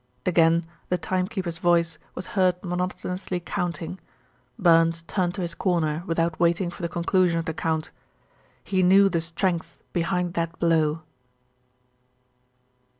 Again 0.25 0.63
the 0.89 0.97
timekeeper's 0.97 1.59
voice 1.59 1.99
was 2.15 2.25
heard 2.33 2.55
monotonously 2.63 3.39
counting. 3.39 3.99
Burns 4.57 5.03
turned 5.03 5.35
to 5.35 5.41
his 5.43 5.53
corner 5.53 6.01
without 6.07 6.39
waiting 6.39 6.71
for 6.71 6.81
the 6.81 6.89
conclusion 6.89 7.37
of 7.37 7.45
the 7.45 7.53
count. 7.53 7.91
He 8.63 8.81
knew 8.81 9.09
the 9.09 9.21
strength 9.21 9.77
behind 9.93 10.33
that 10.33 10.57
blow. 10.57 11.03